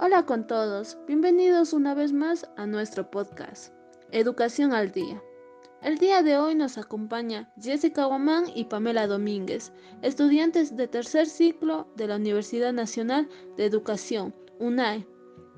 [0.00, 3.74] Hola con todos, bienvenidos una vez más a nuestro podcast,
[4.12, 5.20] Educación al Día.
[5.82, 9.72] El día de hoy nos acompaña Jessica Guamán y Pamela Domínguez,
[10.02, 15.04] estudiantes de tercer ciclo de la Universidad Nacional de Educación, UNAE,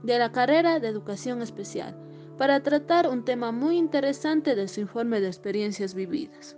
[0.05, 1.95] de la carrera de Educación Especial,
[2.39, 6.57] para tratar un tema muy interesante de su informe de experiencias vividas.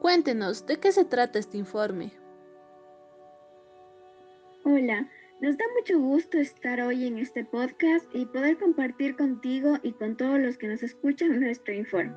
[0.00, 2.14] Cuéntenos, ¿de qué se trata este informe?
[4.64, 5.10] Hola,
[5.42, 10.16] nos da mucho gusto estar hoy en este podcast y poder compartir contigo y con
[10.16, 12.14] todos los que nos escuchan nuestro informe.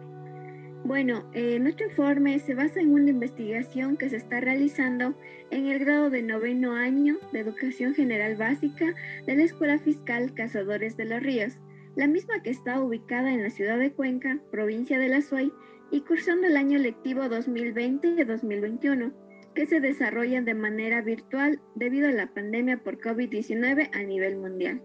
[0.84, 5.16] Bueno, eh, nuestro informe se basa en una investigación que se está realizando
[5.50, 8.94] en el grado de noveno año de Educación General Básica
[9.26, 11.58] de la Escuela Fiscal Cazadores de los Ríos,
[11.96, 15.52] la misma que está ubicada en la ciudad de Cuenca, provincia de La Suay,
[15.90, 19.25] y cursando el año lectivo 2020-2021
[19.56, 24.82] que se desarrollan de manera virtual debido a la pandemia por COVID-19 a nivel mundial.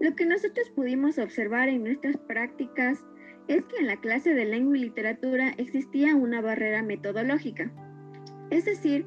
[0.00, 2.98] Lo que nosotros pudimos observar en nuestras prácticas
[3.46, 7.72] es que en la clase de lengua y literatura existía una barrera metodológica,
[8.50, 9.06] es decir,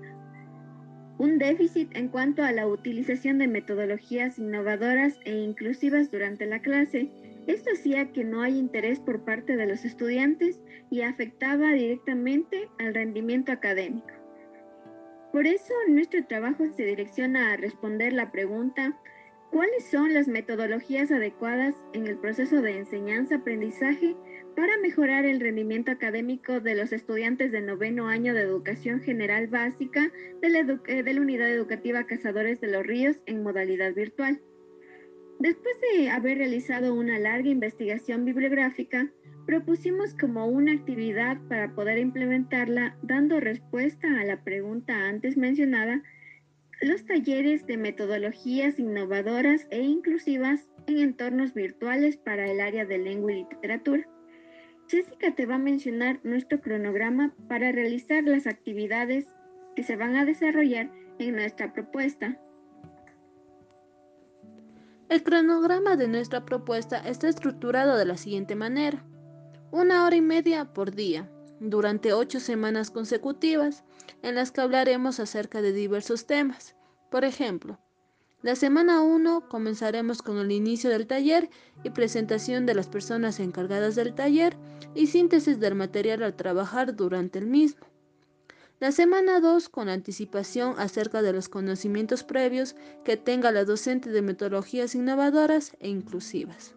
[1.17, 7.11] un déficit en cuanto a la utilización de metodologías innovadoras e inclusivas durante la clase.
[7.45, 12.95] Esto hacía que no hay interés por parte de los estudiantes y afectaba directamente al
[12.95, 14.20] rendimiento académico.
[15.31, 18.97] Por eso nuestro trabajo se direcciona a responder la pregunta,
[19.49, 24.17] ¿cuáles son las metodologías adecuadas en el proceso de enseñanza-aprendizaje
[24.57, 30.11] para mejorar el rendimiento académico de los estudiantes de noveno año de educación general básica
[30.41, 34.41] eh, de la Unidad Educativa Cazadores de los Ríos en modalidad virtual?
[35.39, 39.09] Después de haber realizado una larga investigación bibliográfica,
[39.45, 46.03] Propusimos como una actividad para poder implementarla dando respuesta a la pregunta antes mencionada,
[46.81, 53.33] los talleres de metodologías innovadoras e inclusivas en entornos virtuales para el área de lengua
[53.33, 54.07] y literatura.
[54.87, 59.27] Jessica te va a mencionar nuestro cronograma para realizar las actividades
[59.75, 62.39] que se van a desarrollar en nuestra propuesta.
[65.09, 69.03] El cronograma de nuestra propuesta está estructurado de la siguiente manera
[69.71, 73.83] una hora y media por día, durante ocho semanas consecutivas,
[74.21, 76.75] en las que hablaremos acerca de diversos temas.
[77.09, 77.79] Por ejemplo,
[78.41, 81.49] la semana 1 comenzaremos con el inicio del taller
[81.83, 84.57] y presentación de las personas encargadas del taller
[84.95, 87.85] y síntesis del material al trabajar durante el mismo.
[88.79, 94.23] La semana 2 con anticipación acerca de los conocimientos previos que tenga la docente de
[94.23, 96.73] metodologías innovadoras e inclusivas.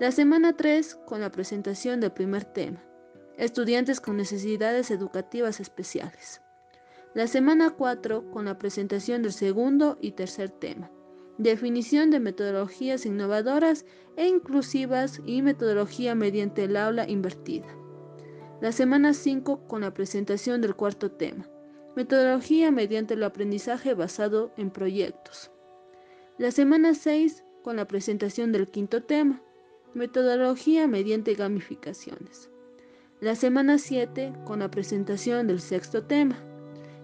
[0.00, 2.82] La semana 3 con la presentación del primer tema,
[3.36, 6.42] estudiantes con necesidades educativas especiales.
[7.14, 10.90] La semana 4 con la presentación del segundo y tercer tema,
[11.38, 17.68] definición de metodologías innovadoras e inclusivas y metodología mediante el aula invertida.
[18.60, 21.48] La semana 5 con la presentación del cuarto tema,
[21.94, 25.52] metodología mediante el aprendizaje basado en proyectos.
[26.36, 29.40] La semana 6 con la presentación del quinto tema,
[29.94, 32.50] Metodología mediante gamificaciones.
[33.20, 36.36] La semana 7 con la presentación del sexto tema.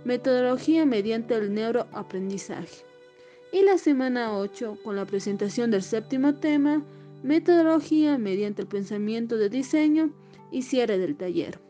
[0.05, 2.85] Metodología mediante el neuroaprendizaje.
[3.53, 6.85] Y la semana 8 con la presentación del séptimo tema.
[7.23, 10.13] Metodología mediante el pensamiento de diseño
[10.51, 11.61] y cierre del taller.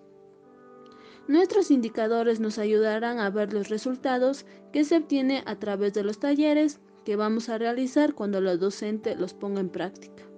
[1.29, 6.19] Nuestros indicadores nos ayudarán a ver los resultados que se obtiene a través de los
[6.19, 10.30] talleres que vamos a realizar cuando la docente los ponga en práctica.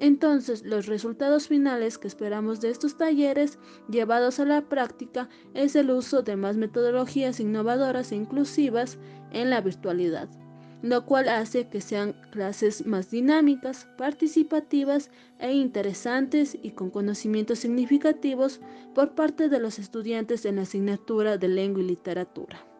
[0.00, 5.90] Entonces, los resultados finales que esperamos de estos talleres llevados a la práctica es el
[5.90, 8.98] uso de más metodologías innovadoras e inclusivas
[9.30, 10.28] en la virtualidad,
[10.82, 18.60] lo cual hace que sean clases más dinámicas, participativas e interesantes y con conocimientos significativos
[18.94, 22.73] por parte de los estudiantes en la asignatura de lengua y literatura.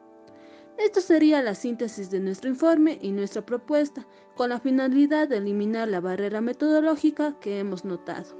[0.78, 5.88] Esto sería la síntesis de nuestro informe y nuestra propuesta, con la finalidad de eliminar
[5.88, 8.36] la barrera metodológica que hemos notado.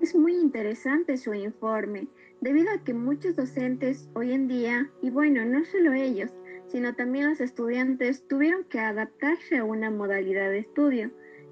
[0.00, 2.08] Es muy interesante su informe,
[2.40, 6.30] debido a que muchos docentes hoy en día, y bueno, no solo ellos,
[6.68, 11.10] sino también los estudiantes, tuvieron que adaptarse a una modalidad de estudio.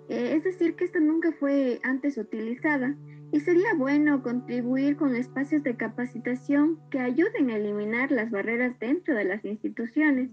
[0.08, 2.94] Eh, es decir, que esta nunca fue antes utilizada
[3.34, 9.16] y sería bueno contribuir con espacios de capacitación que ayuden a eliminar las barreras dentro
[9.16, 10.30] de las instituciones.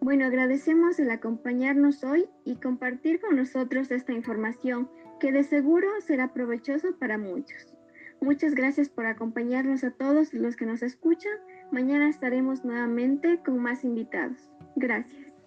[0.00, 4.90] Bueno, agradecemos el acompañarnos hoy y compartir con nosotros esta información
[5.20, 7.72] que de seguro será provechoso para muchos.
[8.20, 11.34] Muchas gracias por acompañarnos a todos los que nos escuchan.
[11.70, 14.50] Mañana estaremos nuevamente con más invitados.
[14.74, 15.37] Gracias.